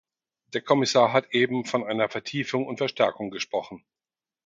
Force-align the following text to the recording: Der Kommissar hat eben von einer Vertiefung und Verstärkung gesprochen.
Der 0.55 0.61
Kommissar 0.63 1.13
hat 1.13 1.27
eben 1.29 1.63
von 1.63 1.83
einer 1.83 2.09
Vertiefung 2.09 2.65
und 2.65 2.77
Verstärkung 2.77 3.29
gesprochen. 3.29 3.85